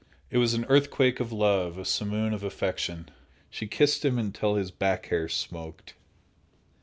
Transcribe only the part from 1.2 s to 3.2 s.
love, a simoon of affection.